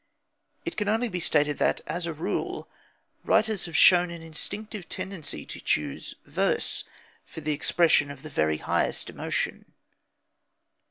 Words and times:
It 0.65 0.77
can 0.77 0.87
only 0.89 1.09
be 1.09 1.19
stated 1.19 1.59
that, 1.59 1.81
as 1.85 2.07
a 2.07 2.11
rule, 2.13 2.67
writers 3.23 3.65
have 3.65 3.77
shown 3.77 4.09
an 4.09 4.23
instinctive 4.23 4.89
tendency 4.89 5.45
to 5.45 5.59
choose 5.61 6.15
verse 6.25 6.83
for 7.23 7.41
the 7.41 7.53
expression 7.53 8.09
of 8.09 8.23
the 8.23 8.29
very 8.31 8.57
highest 8.57 9.11
emotion. 9.11 9.73